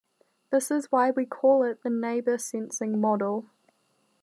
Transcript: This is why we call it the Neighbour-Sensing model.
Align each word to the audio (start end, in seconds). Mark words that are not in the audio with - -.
This 0.49 0.71
is 0.71 0.91
why 0.91 1.11
we 1.11 1.27
call 1.27 1.61
it 1.63 1.83
the 1.83 1.91
Neighbour-Sensing 1.91 2.99
model. 2.99 3.51